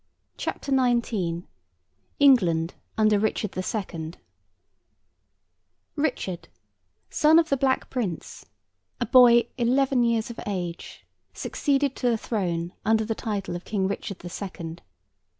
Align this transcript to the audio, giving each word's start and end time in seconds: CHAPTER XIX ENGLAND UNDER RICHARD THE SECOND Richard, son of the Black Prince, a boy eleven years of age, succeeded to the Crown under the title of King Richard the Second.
CHAPTER 0.35 0.71
XIX 0.71 1.43
ENGLAND 2.19 2.73
UNDER 2.97 3.19
RICHARD 3.19 3.51
THE 3.51 3.61
SECOND 3.61 4.17
Richard, 5.95 6.47
son 7.11 7.37
of 7.37 7.49
the 7.49 7.55
Black 7.57 7.87
Prince, 7.91 8.47
a 8.99 9.05
boy 9.05 9.45
eleven 9.59 10.03
years 10.03 10.31
of 10.31 10.39
age, 10.47 11.05
succeeded 11.35 11.95
to 11.97 12.09
the 12.09 12.17
Crown 12.17 12.73
under 12.83 13.05
the 13.05 13.13
title 13.13 13.55
of 13.55 13.63
King 13.63 13.87
Richard 13.87 14.17
the 14.17 14.29
Second. 14.29 14.81